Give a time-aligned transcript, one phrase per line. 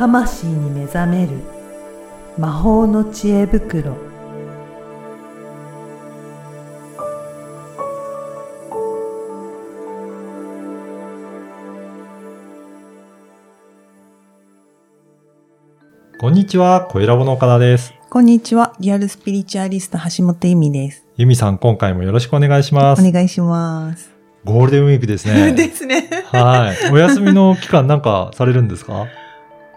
[0.00, 1.32] 魂に目覚める
[2.38, 3.98] 魔法の知恵袋
[16.18, 17.92] こんにちは、小ラボの岡田です。
[18.08, 18.74] こんにちは。
[18.80, 21.04] リアルスピリチュアリスト橋本由美です。
[21.18, 23.06] ゆみさん、今回もよろしくお願いします。
[23.06, 24.10] お願いします。
[24.46, 25.52] ゴールデンウィークですね。
[25.52, 26.08] ですね。
[26.32, 26.90] はい。
[26.90, 29.06] お休みの期間なんかされるんですか？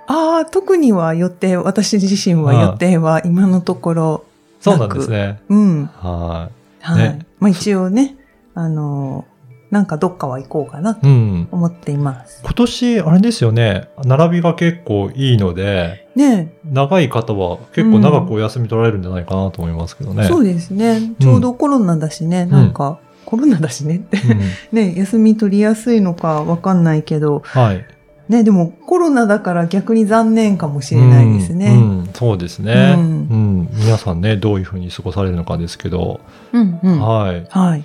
[0.08, 4.26] ああ、特には予定、私自身は予定は今のところ、
[4.60, 5.40] そうなんですね。
[5.50, 5.86] うん。
[5.86, 6.50] は
[6.82, 6.98] はい。
[6.98, 8.16] ねまあ一応ね、
[8.56, 9.34] あのー
[9.74, 10.94] なんかどっかは行こうかない。
[10.94, 11.48] とうん。
[11.52, 12.42] 思っています。
[12.44, 13.90] 今年、あれですよね。
[14.06, 20.26] 並びが結構いいので、ね長い方は結構長くお休み取られるんじゃないかなと思いますけどね。
[20.26, 21.16] そうですね。
[21.20, 24.40] ちょうどコロナだしね、なんか、コロナだしねって、うん
[24.78, 27.84] ね、休み取りやすいのかわかんないけど、はい。
[28.30, 31.68] ね、でもコロナだから逆に残念かもしれないですね。
[31.68, 33.70] うんうんそうですね、ううんん。
[33.74, 36.22] 皆さんね、どういうふうに過ごされるのかですけど、
[36.54, 37.02] うん、うん。
[37.02, 37.46] はい。
[37.50, 37.84] はい。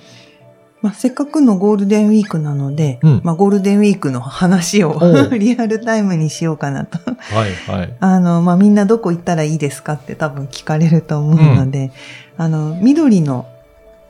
[0.81, 4.97] まあ、せっかくのゴールデンウィークなので、うんまあ、ゴールデンウィークの話を
[5.37, 6.99] リアルタイムにしようかなと。
[7.17, 7.93] はい、はい。
[7.99, 11.91] あの、まあ、みんなどこ行ったらいいですかって多分聞かれると思うので、
[12.37, 13.45] あの、緑の、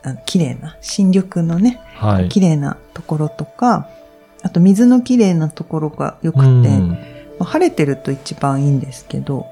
[0.03, 2.29] あの綺麗な、新緑のね、はい。
[2.29, 3.87] 綺麗なところとか、
[4.41, 6.69] あと水の綺麗なところが良くて、
[7.43, 9.45] 晴れてると一番いいんですけど、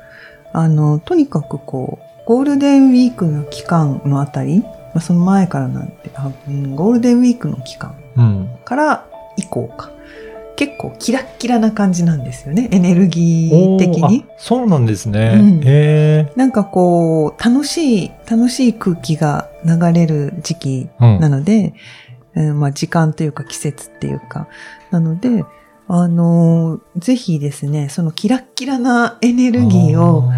[0.53, 8.49] あの、とにかくこう、ゴールデンウィークの期間のあたり、まあ、その前からなんてあ、うん、ゴールデンウィークの期間うん。
[8.65, 9.05] から
[9.37, 9.91] 以降か。
[10.55, 14.25] 結構キラッキラな感じなんですよね、エネルギー的に。
[14.37, 15.37] そうなんですね。
[15.39, 20.89] うんへなんかこう、楽しい、楽しい空気が流れる時期。
[20.99, 21.73] なので、うん
[22.53, 24.47] まあ時間というか季節っていうか、
[24.91, 25.43] なので、
[25.87, 30.29] あのーぜひですね、そのキラッキラなエネルギーを、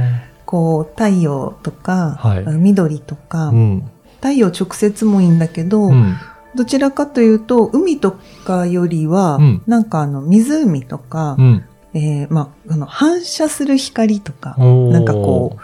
[0.45, 3.91] こう、太陽とか、はい緑とか、うん。
[4.17, 6.15] 太陽直接もいいんだけど、うん。
[6.55, 11.65] どちらかというと、海とかよりは、うんなんかあの、湖とか、うん。
[11.93, 15.59] えーまあ、あの、反射する光とか、なんかこう、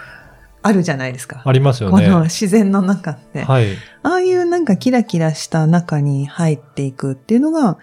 [0.66, 1.44] あるじゃないですか。
[1.46, 2.06] ありますよね。
[2.08, 3.44] この自然の中って。
[3.44, 3.76] はい。
[4.02, 7.78] ああいうなんかキラキラした中に入っていくっていうのが、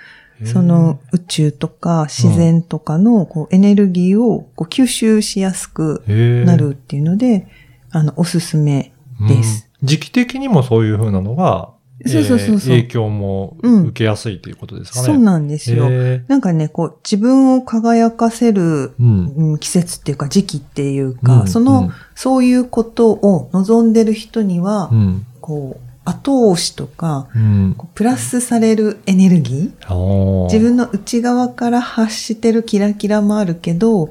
[0.45, 7.47] その、宇宙とか自然とかのこうエネルギーをこう吸収しやすくなるっていうので、
[7.93, 8.93] あの、おすすめ
[9.29, 9.67] です。
[9.67, 11.72] うん時期的にもそういう風なのが、
[12.07, 15.07] そうそうそうそうえー影響もうん受けやすいということですかね。
[15.07, 15.89] そうなんですよ。
[15.91, 19.35] へなんかね、こう、自分を輝かせる、ーうん。
[19.53, 25.27] うん季節っていうか時期っていうか、うんその、うんそういうことを望んでる人には、うん。
[25.41, 27.77] こう、後押しとか、うん。
[27.95, 34.11] プラスされるエネルギー自分の内側から発してるキラキラもあるけど、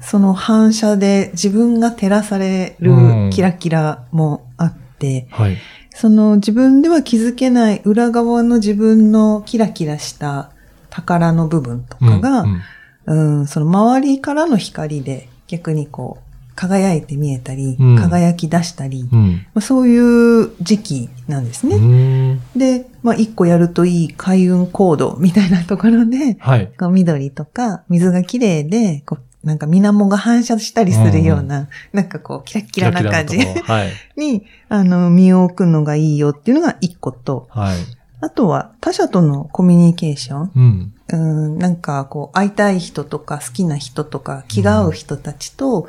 [0.00, 4.87] その反射で自分が照らされるうんキラキラもあって、
[5.30, 5.56] はい。
[5.94, 10.50] その自分では気づけない裏側の自分のキラキラした
[10.90, 12.60] 宝の部分とかが、うん
[13.06, 19.46] うんその周りからの光で逆にこう輝いて見えたり、うん輝き出したり、うん。
[19.54, 22.34] まあそういう時期なんですうね。
[22.34, 22.40] ん。
[22.56, 26.66] で、まあ一個やるといい開運行動みたいなところで、はい。
[26.78, 33.92] こう緑とか水が綺麗で、こうなんか水面が反射したりするような、なんかこうキラッキラな感じはい。
[34.16, 37.78] に、あの、身を置くのがいいよっていうのが一個と、はい。
[38.20, 40.50] あとは他者とのコミュニケーション。
[40.54, 40.92] うん。
[41.10, 45.88] うん、なんかこう会いたい人とか好きな人とか気が合う人たちと、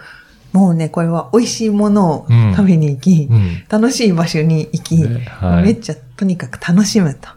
[0.53, 3.63] もうね、これは美味しいものを食べに行き、うん。
[3.67, 5.63] 楽しい場所に行き、ねはい。
[5.63, 7.29] めっちゃとにかく楽しむと。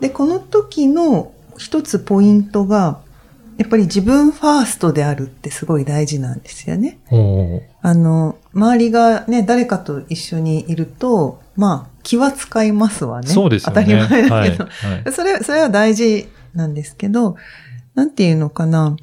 [0.00, 3.00] で、この時の一つポイントが、
[3.58, 6.98] やっぱり自分ファーストであるってすごい大事なんですよね。
[7.80, 13.28] あの、周りがね、誰かと一緒にいると、まあ、気は使いますわね。
[13.28, 13.74] そうですよね。
[13.74, 14.64] 当たり前だけど。
[14.64, 14.92] はい。
[14.92, 17.36] はいそれ、それは大事なんですけど、
[17.94, 18.96] なんていうのかな。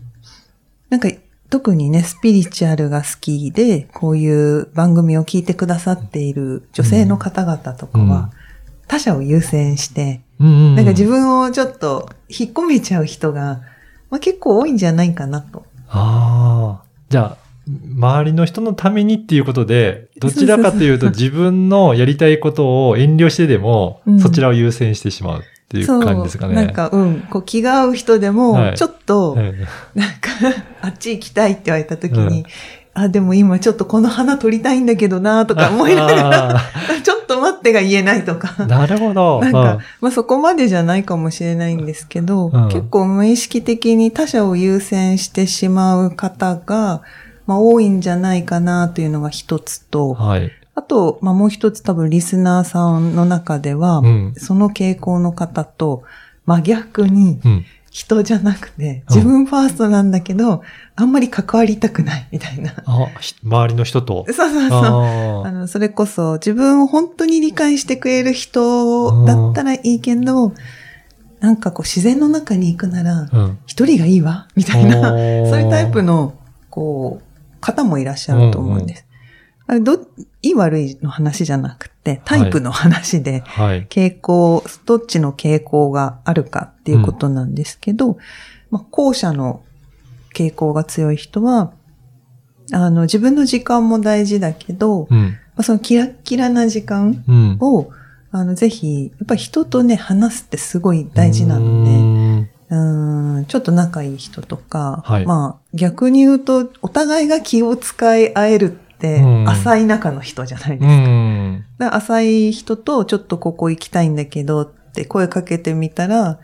[0.90, 1.10] なんか、
[1.50, 8.32] 特にね、スピリチュアルが好きで、こういう番組を聞いてくださっている女性の方々とかは、
[8.88, 13.62] 他者を優先して、うんうんうんなんか自分をちょっと引っ込めちゃう人が、
[14.14, 15.66] まあ、結構多いんじゃないかなと。
[15.90, 16.86] ああ。
[17.10, 17.38] じゃあ、
[17.68, 26.54] 周りの人のためにっていうことで、どちらかというと自分のやりたいことを遠慮してでも、うんそちらを優先してしまうっていう感じですかね。
[26.54, 29.54] なんか、うん、こう気が合う人ではも、いちょっと、はい
[29.96, 30.30] なんか、
[30.82, 32.46] あっち行きたいって言われた時に、
[32.96, 36.62] あ、でも今ちょっとこの花撮りたいんだけどなとか思いながら、あ
[37.04, 38.50] ちょっと待ってが言えないとか。
[38.50, 39.40] ーなるほど。
[39.44, 47.02] なんか、まあそこまでじゃないかもしれないんですけど、うん結構無意識的に他者を優先してしまう方が、
[47.48, 50.52] まあ多いんじゃないかなというのが一つうんと、はい。
[50.76, 54.34] あと、まあもう一つ多分リスナーさんの中では、うん。
[54.38, 56.04] その傾向の方と
[56.46, 57.66] 真逆にうん。
[57.94, 60.64] 人じゃなくて、うん自分ファーストなんだけど、
[60.96, 62.74] あんまり関わりたくないみたいな。
[62.86, 64.26] あ、ひ周りの人と？
[64.28, 64.82] そうそうそう。
[64.82, 70.54] ああの、それこそ自分を本当に理解してくれる人だったらいいけど、
[71.40, 73.30] なんかこう自然の中に行くなら。
[73.68, 75.18] 一人がいいわみたいな、 そう
[75.62, 76.34] いうタイプの、
[76.72, 79.06] こう、方もいらっしゃると思うんです。
[79.68, 80.00] あれ、ど、
[80.44, 83.88] いい悪いの話じゃなくて、タイプの話で、はい。
[83.88, 88.18] 傾向、どっちの傾向があるかっていうことなんですけど、
[88.70, 89.64] まあ、後者の
[90.36, 91.72] 傾向が強い人は、
[92.74, 95.38] あの、自分の時間も大事だけど、うん。
[95.56, 97.58] まあ、そのキラッキラな時間うん。
[97.62, 97.92] を、
[98.32, 102.54] あの、ぜひ、やっぱり人とね、話すってすごい大事なので、で。
[102.70, 108.78] うーん、ちょっと仲いい人とか、はいまあ、逆に言うと、お互いが気を使い合える
[109.48, 110.86] 浅い仲の人じゃないですうか。
[110.88, 111.66] ん。
[111.78, 116.40] だから浅い人と、ちょっとここ行きたいんだけどって声かけてみたら、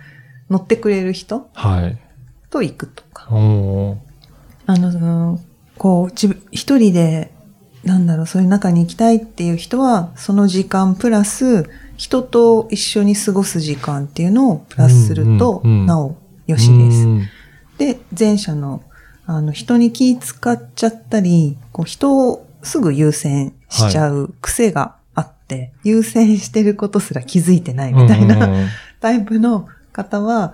[0.50, 1.97] 乗ってくれる人はい。
[2.50, 3.27] と行くとか。
[3.31, 3.97] おー
[4.65, 5.39] あの、その
[5.77, 7.31] こう、自分、一人で、
[7.83, 16.15] なんだろう、そういう中に行きたいっていう人は、その時間プラス、人と一緒に過ごす時間っていうのをプラスすると、うんうんうんなお
[16.47, 16.97] よしです。
[17.07, 17.27] うん
[17.77, 18.83] で、前者の、
[19.25, 28.50] あの、人に気使っちゃったり、こう、人をすぐ優先しちゃう癖があって、優先してることすら気づいてないみたいな、
[29.00, 30.53] タイプの方は、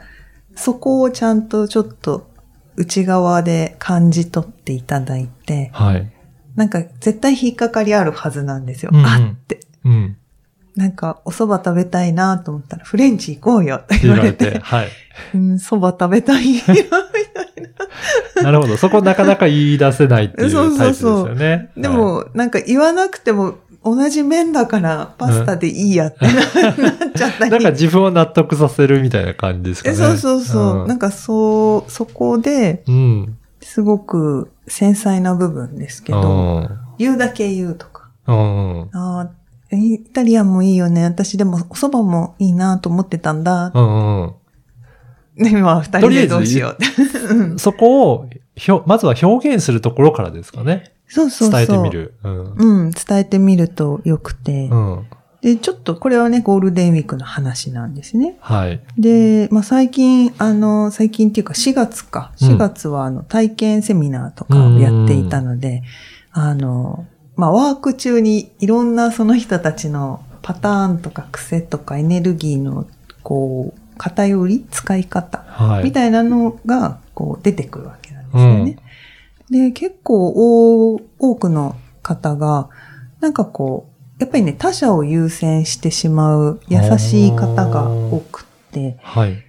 [0.55, 2.29] そこをちゃんとちょっと
[2.77, 6.11] 内側で感じ取っていただいて、はい。
[6.55, 8.91] なんか絶対引っかかりあるはずなんですよ。
[8.93, 9.59] うんうんあって。
[9.83, 10.17] うん。
[10.75, 14.87] なんかお蕎麦食べたいなと思ったらフレンチ行こうよってって言われて言われて。、はい。
[15.33, 16.85] うん、蕎麦食べたいよ、みたい
[18.35, 18.43] な。
[18.43, 18.77] なるほど。
[18.77, 21.69] そこなかなか言い出せないっていうそうタイそうそうプですよね。
[21.77, 26.35] でも、なんか言わなくても同じ麺だからパスタでいいやってな,、っ
[27.15, 27.49] ちゃったはい、り。
[27.51, 29.95] なんか自分を納得させるみたいな感じですかね。
[29.95, 30.85] えそうそうそう。
[30.85, 33.37] んなんかそう、そこで、うん。
[33.61, 36.21] すごく繊細な部分ですけうど、
[36.59, 36.69] ん。
[36.97, 38.09] 言うだけ言うとか。
[38.27, 38.89] うん。
[38.93, 39.29] ああ、
[39.71, 41.03] イタリアンもいいよね。
[41.03, 43.71] 私でもお蕎麦もいいなと思ってたんだ。
[43.73, 44.33] うんうん。
[45.35, 46.75] ね、 今二人でどうしよ
[47.55, 50.91] うそこをひょ、まずは表現するところからですかね。
[51.07, 51.59] そうそうそう。
[51.59, 51.89] 伝えてみ。
[51.91, 52.13] る。
[52.23, 52.53] うん。
[52.53, 54.69] うん、伝えてみるとよくて。
[54.71, 55.05] うん。
[55.41, 58.37] で、ちょっとこれはね、ゴールデンウィークの話なんですね。
[58.39, 58.81] はい。
[58.97, 62.31] で、まあ最近、あの、最近っていうか4月か。
[62.41, 65.83] うん4月はあの体験セミナーとかをやっていたので、
[66.31, 67.05] あの、
[67.35, 72.87] まあワーク中にいろんなその人たちのパターンとか癖とかエネルギーの
[73.21, 75.83] こう、偏り使い方はい。
[75.85, 78.77] みたいなのがこう出てくるわけなんですよね。
[79.49, 82.69] で、結構多多くの方が、
[83.19, 89.43] なんかこう、やっぱりね、他者を優先してしまう優しい方が多くって、はい。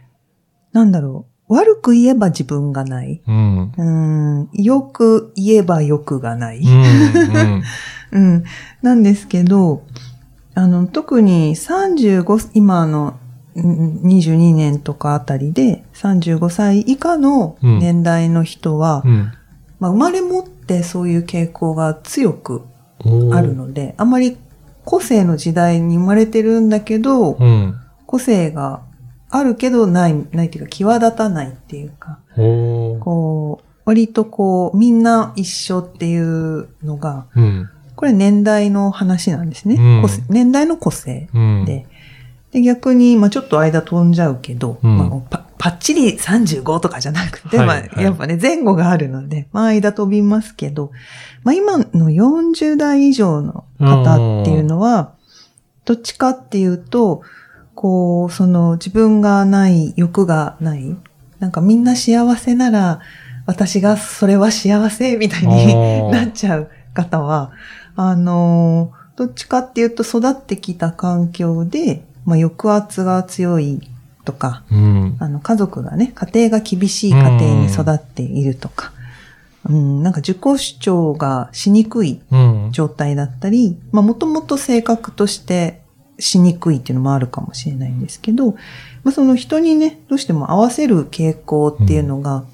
[0.72, 3.22] なんだろう、悪く言えば自分がない。
[3.26, 3.72] うん。
[3.76, 6.60] うん、よく言えば欲がない。
[6.60, 6.72] うん。
[6.72, 7.62] うん。
[8.12, 8.44] うん。
[8.82, 9.82] なんですけど、
[10.54, 13.25] あの、特に35、今のうん
[13.56, 19.32] 22年とかあたりで、35歳以下の年代の人は、うん。
[19.78, 22.62] まあ、生まれ持ってそういう傾向が強く
[23.32, 24.36] あるので、あまり
[24.84, 27.74] 個性の時代に生まれてるんだけど、うん。
[28.06, 28.82] 個性が
[29.30, 37.70] あるけどない、ないっていうか、際立たないっていうか、こう、割とこう、みんな一緒っていうのが、うん。
[37.94, 39.78] これ年代の話なんですね。
[40.28, 41.28] 年代の個性。
[41.64, 41.86] で。
[42.56, 44.96] で、逆に、まあちょっと間飛んじゃうけど、うん。
[44.96, 48.02] まあパパッチリ35とかじゃなくて、はいまあはい。
[48.02, 50.90] やっぱね、前後があるので、まあ間飛びますけど、
[51.44, 55.12] まあ今の40代以上の方っていうのは、
[55.84, 57.20] どっちかっていうと、
[57.74, 60.96] こう、その自分がない、欲がない、
[61.38, 63.00] なんかみんな幸せなら、
[63.44, 65.74] 私がそれは幸せみたいに
[66.10, 67.50] なっちゃう方は、
[67.96, 73.80] あのーどっちかっていうと育ってきた環境で、まあ、抑圧が強い
[74.24, 75.16] とか、うん。
[75.20, 78.92] あの、家族がね、家庭が厳しい家庭に育っているとか、
[79.68, 82.68] うん、なんか自己主張がしにくいうん。
[82.72, 85.80] 状態だったり、まあ、もともと性格として
[86.18, 92.44] しにくいっていうのもあるかもしれないんですけど、まあ、その人にね、どうしても合わせる傾向っていうのが、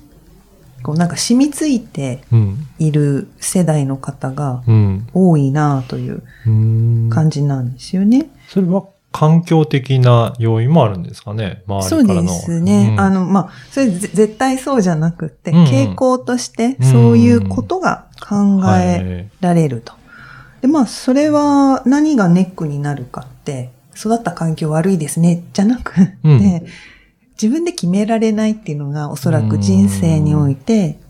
[0.82, 2.66] こうなんか染みついてうん。
[2.78, 5.06] いる世代の方がうん。
[5.14, 7.10] 多いなといううん。
[7.10, 8.28] 感じなんですよね。
[8.48, 12.28] それは環境的な要因もあるんですかね周そうりからの。
[12.28, 12.88] ですね。
[12.92, 19.92] うんあの、まあ、それぜ絶対そうじゃなくて、うんうん傾向としてそういうことが考えはいられると。
[20.60, 26.66] で、まあ、それは何がネックになるかって、育った環境悪いですね、じゃなくて、うん
[27.40, 31.00] 自分で決められないっていうのがおそらく人生において、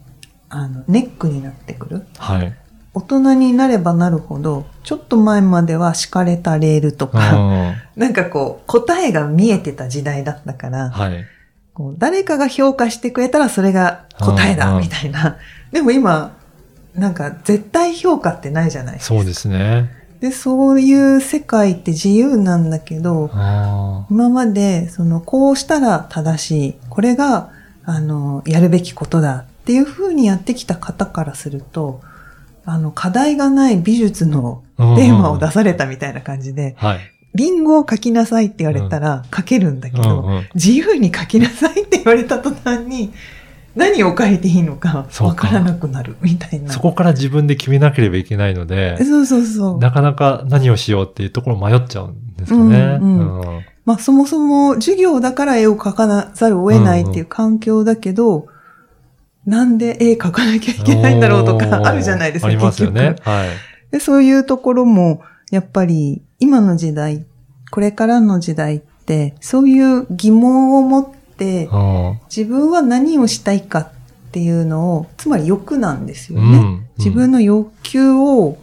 [0.49, 2.07] あの、ネックになってくる。
[2.17, 2.57] はい。
[2.95, 11.25] 大人になればなるほど、ちょっと前までは敷かれたレールとか、は なんかこう、答えが見えてた時代だったから、い。
[11.75, 15.37] こう誰かが評価してくれたらそれが答えだ、みたいな。
[15.73, 16.33] でも今、
[16.95, 19.15] なんか絶対評価ってないじゃないですか。
[19.15, 19.91] そうですね。
[20.21, 26.75] で、そういう世界って自由なんだけど、あ今まで、その、こうしたら正しい。
[26.91, 27.51] これが、
[27.85, 32.03] あの、やるべきことだっていうふうにやってきた方からすると、
[32.65, 34.97] あの、課題がない美術のあ。
[34.97, 37.01] テーマを出されたみたいな感じで、はい。
[37.35, 43.13] リンゴを描きなさいって言われたら描けるんだけど、うんうん自由に描きなさいって言われた途端に、
[43.75, 46.71] 何を描いていいのかわからなくなるみたいな。
[46.73, 49.79] そこから自分で決めなければいけないので、そうそうそう。
[49.79, 52.99] なかなか何をしようっていうところ迷っちゃうんですかね。
[53.01, 58.47] うんうんまあそもそも授業だから絵を描かなざるを得ないっていう環境だけど、
[59.47, 62.49] なんで絵描かなきゃいけないんだろうとかあるじゃないですか。
[62.49, 63.49] ありますよねはい。
[63.91, 63.99] で。
[63.99, 67.25] そういうところも、やっぱり今の時代、
[67.71, 73.91] これからの時代って、そういう疑問を持って、あ自分は何をしたいかっ
[74.31, 76.59] ていうのを、つまり欲なんですーよね。
[76.59, 78.59] うん自分の欲求を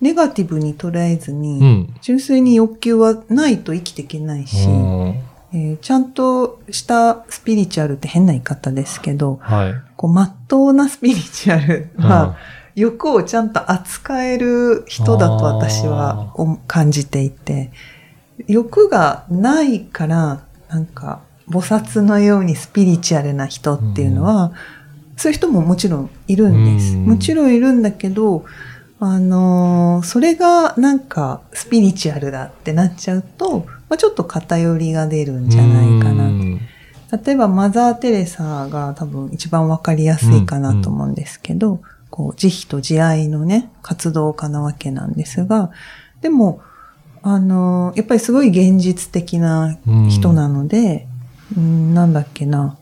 [0.00, 1.94] ネガティブに捉えずに、うん。
[2.02, 5.20] 純粋に欲求はないと生きていけないし、うん
[5.56, 9.74] えーちゃんとしたスピリチュアルって変な言い方ですけど、はい。
[9.96, 12.36] こう、まっとうなスピリチュアルは、
[12.74, 17.70] 欲をちゃんと扱える人だと私はお感じていて、
[18.46, 24.52] 欲がないから、なんか、菩薩のようにスピリチュアルな人っていうのは、
[25.16, 26.96] そういう人ももちろんいるんです。
[26.96, 28.44] うんもちろんいるんだけど、
[29.00, 36.30] あのーそれがなんかスピリチュアルだってなっちゃうと、まあ、ちょっと偏りが出るんじゃないかな
[37.24, 45.70] 例えばマザー・テレサが多分一番わかりやすいかなと思うんですけど、こう、慈悲と慈愛のね、活動家なわけなんですが、
[46.20, 46.60] でも、
[47.22, 49.78] あの、やっぱりすごい現実的な
[50.08, 51.06] 人なので、
[51.56, 52.76] うん、なんだっけな、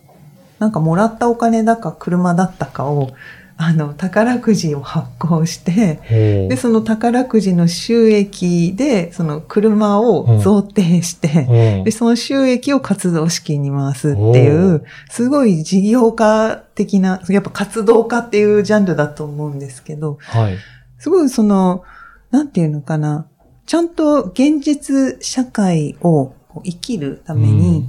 [0.58, 3.11] なんかもらったお金だか車だったかを、
[3.56, 6.00] あの、宝くじを発行して、
[6.49, 20.56] で、その宝くじの収益で、その車を贈呈して、ほうで、その収益を活動資金に回すっていおう、すごい事業家的な、やっぱ活動家っていうジャンルだと思うんですけど、はい。
[20.99, 21.84] すごいその、
[22.32, 23.26] なんていうのかな、
[23.66, 26.32] ちゃんと現実社会を
[26.64, 27.88] 生きるために、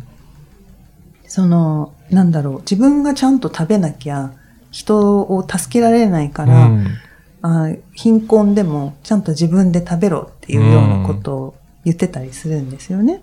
[1.27, 4.31] その、なんだろう、自分がちゃんと食べなきゃ
[4.75, 6.87] 人を助けられないから、うん
[7.47, 13.13] あ貧困でもちゃんと自分で食べろっていうようなことを言ってたりするんですよね。
[13.13, 13.21] やっ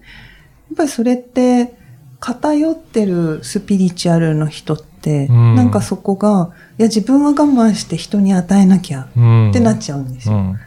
[0.77, 1.75] ぱりそれって
[2.21, 10.37] 偏ってるスピリチュアルの人って、うんなんかそこが、いや自分は我慢して人に与えなきゃうんってなっちゃうんですよ。
[10.37, 10.59] うん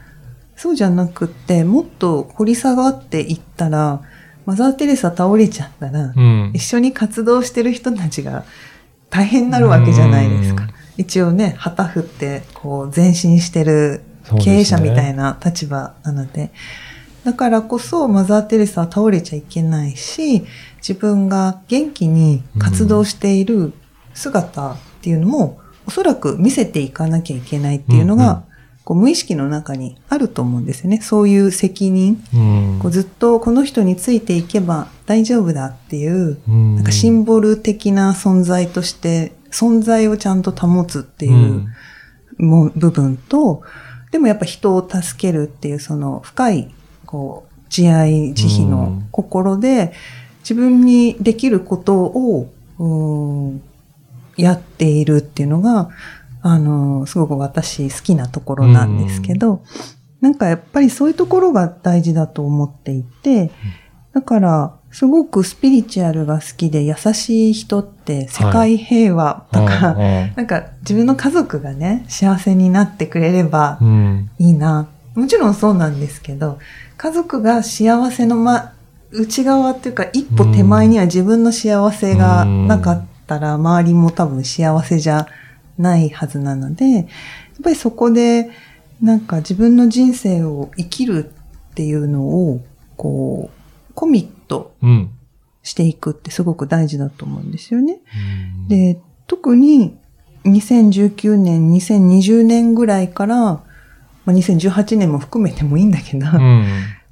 [0.57, 4.01] そうじゃなくって、もっと掘り下がっていったら、
[4.45, 8.43] マザー・テレサ倒れちゃったら、うん一緒に活動してる人たちが
[9.09, 10.74] 大変になるわけじゃないですかうん。
[10.97, 14.01] 一応ね、旗振って、こう、前進してる
[14.39, 16.51] 経営者みたいな立場なので、
[17.23, 20.45] だからこそマザー・テレサは倒れちゃいけないし、
[20.77, 23.73] 自分が元気に活動している
[24.13, 28.43] 姿っていうのも、おそらく見せていかなきゃいけないっていうのが、うんうん。
[28.85, 31.01] こう無意識の中にあると思うんですよね。
[31.01, 32.23] そういう責任。
[32.33, 32.79] うん。
[32.79, 36.75] こうずっとこの人についていけば大丈夫だっていう、うん。
[36.75, 41.67] なんかシンボル的な存在として、存在をちゃんと保つっていううん。
[42.37, 43.61] もう部分と、
[44.11, 46.73] でもやっぱ人を助けるっていうその深い、
[47.05, 49.93] こう、慈愛、慈悲の心で、
[50.41, 53.61] 自分にできることを、うん
[54.37, 55.89] やっているっていうのが、
[56.41, 59.63] あの、すごく私好きなところなんですけど、
[60.21, 63.51] なんかやっぱりそういうところが大事だと思っていて、
[64.15, 70.47] だから、すごくスピリチュアルが好きで優しい人って世界平和とか、うんうんなん。
[70.47, 74.29] か自分の家族がね、幸せになってくれればうん。
[74.39, 74.87] いいな。
[75.15, 76.59] もちろんそうなんですけど、
[76.95, 78.71] 家族が幸せのま、
[79.11, 85.27] 内側っていうか一歩手前には自分の幸せがなかったら、周りも多分幸せじゃ
[85.77, 87.05] ないはずなので、やっ
[87.61, 88.49] ぱりそこで、
[89.01, 91.25] なんか自分の人生を生きる
[91.71, 92.61] っていうのを、
[92.95, 93.54] こう、
[93.95, 95.11] コミットうん。
[95.65, 97.99] していくってすごく大事だと思うんですよね。
[98.61, 99.97] うん、で、特に
[100.45, 103.63] 2019年、2020年ぐらいから、ま
[104.27, 106.65] あ、2018年も含めてもいいんだけど、うん。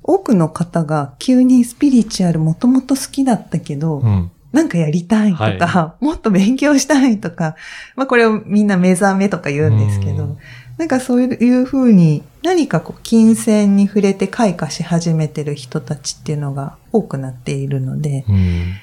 [0.04, 4.32] 多くの方が急にスピリチュアルもともと好きだったけど、うん。
[4.52, 7.56] なんかやりたいとか、もっと勉強したいとか、
[7.96, 10.38] まあこれをみんな目覚めとか言うんですけど、うん
[10.78, 18.74] なんかそういうふうに何かこう金銭に触れて開花し始めてる人たちっていうのが多くなっているので、うん。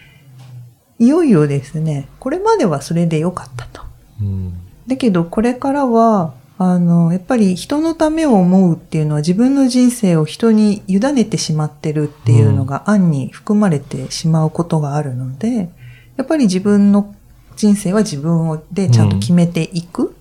[0.99, 3.83] いよいよですね、これまではそれでよかったと。
[4.21, 4.53] うん。
[4.87, 15.71] だけどこれからは、あの、やっぱり人のためを思うっていうのは自分の人生を人に委ねてしまってるっていうのが案に含まれてしまうことがあるので、
[16.17, 17.15] やっぱり自分の
[17.57, 20.15] 人生は自分をでちゃんと決めていく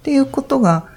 [0.00, 0.88] っていうことが、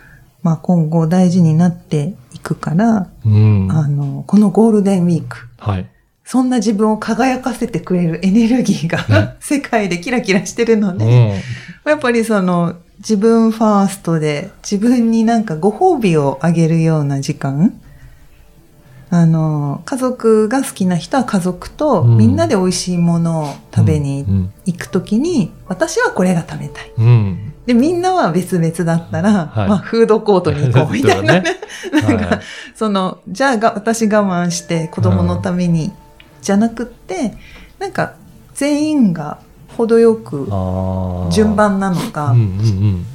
[0.42, 3.68] まあ今後大事になっていくから、うん。
[3.72, 5.90] あの、このゴールデンウィーク、はい。
[6.26, 11.90] そんな自分を輝かせてくれるエネルギーが 世界でキラキラしてるのうで、ん。
[11.90, 17.74] やっぱりその自分ファーストで自分になんかご褒美をあげるような時間
[19.10, 24.54] あの、家族が好きな人は家族とうんみんなで美味しいものを食べにうん。
[24.66, 26.92] 行くときに、私はこれが食べたい。
[26.98, 27.53] うん。
[27.66, 29.70] で、みんなは別々だったら、はい。
[29.70, 31.44] まあフードコートに行こうみたいなね。
[31.92, 32.40] なんか、はい。
[32.76, 35.92] その、じゃあが私我慢して子供のために、
[36.42, 37.38] じゃなくって、
[37.80, 38.14] なんか
[38.54, 39.38] 全員が
[39.78, 40.48] 程よく
[41.32, 43.06] 順番なのか、うんうん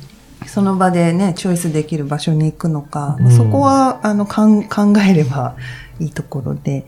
[0.46, 3.30] その場でね、チョイスできる場所に行くのか、うん。
[3.30, 5.56] そこは、あの、かん考えれば
[6.00, 6.86] いいところで、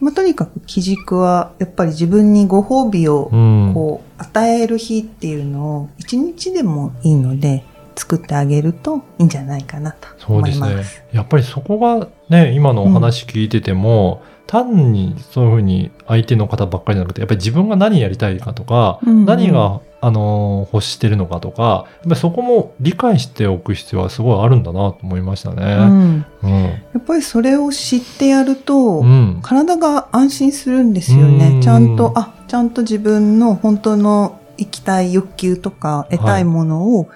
[0.00, 3.30] まあ、とにかく基軸は、やっぱり自分にご褒美を、
[3.74, 7.64] こう、与える日っていうのを、一日でもいいので、
[8.00, 11.02] 作ってあげるといいんじゃないかなと思そうですねいます。。
[11.12, 25.74] やっぱりそこがね、今のお話聞いてても、単にそういうふうに相手の方ばっかりじゃなくて、やっぱり自分が何やりたいかとか、うんうん何が、あのー欲してるのかとか、やっぱりそこも理解しておく必要はすごいあるんだなと思いましたうね。
[25.74, 26.24] ん。
[26.42, 26.52] うん。
[26.52, 29.40] やっぱりそれを知ってやると、うん。
[29.42, 31.60] 体が安心するんですようんね。
[31.62, 37.08] ちゃんと、あ、ちゃんと自分の本当の生きたい欲求とか得たいものを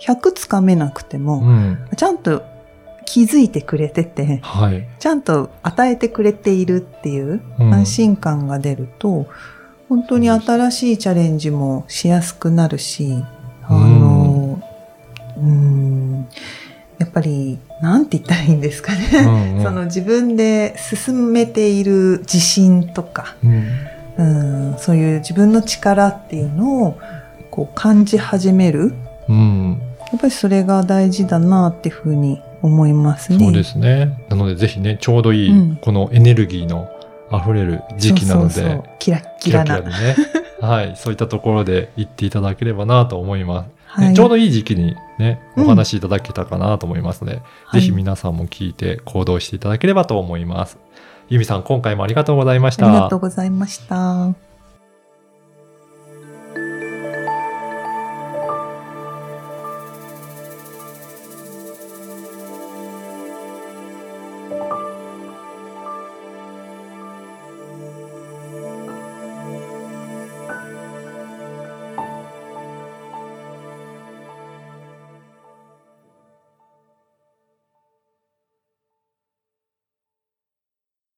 [0.00, 1.78] 100つかめなくても、うん。
[1.96, 2.42] ちゃんと
[3.04, 4.86] 気づいてくれてて、はい。
[4.98, 9.26] ちゃんと与えてくれているっていううん安心感が出ると、
[9.88, 13.24] 本当に新しいチャレンジもしやすくなるし、
[13.64, 14.62] あの、
[15.36, 16.28] うん、
[16.98, 19.08] やっぱり、なんて言ったらいいんですかね。
[19.12, 23.64] うんうん その自分で進めている自信とか、うん。
[24.18, 26.98] うん、そういう自分の力っていうのを
[27.50, 28.92] こう感じ始める。
[29.28, 29.80] うん。
[30.12, 33.38] やっぱりそれが大事だなっていうふうに思いますね。
[33.38, 34.24] そうですね。
[34.28, 36.88] なのでぜひね、ちょうどいい、うんこのエネルギーの
[37.32, 39.64] 溢れる時期なので、そうそうそうキラッキラな。
[39.64, 40.16] キラキラでね。
[40.60, 40.92] はい。
[40.96, 43.66] そういったところで行っていただければなと思います。
[43.66, 50.78] ねはいちょうどいい時期にね、うんお話しいただけたかなと思いますので、はいぜひ皆さんも聞いて行動していただければと思います。
[51.28, 52.86] ゆみさん、今回もありがとうございました。
[52.86, 54.49] ありがとうございました。